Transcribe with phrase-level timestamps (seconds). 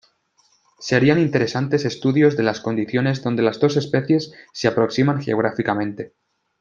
[0.79, 6.15] Serían interesantes estudios de las condiciones donde las dos especies se aproximan geográficamente.